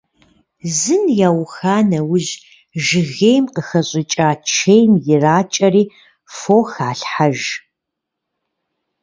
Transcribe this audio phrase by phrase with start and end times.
[0.77, 2.31] Зын яуха нэужь
[2.85, 5.83] жыгейм къыхэщӏыкӏа чейм иракӀэри
[6.37, 7.39] фо халъхьэж.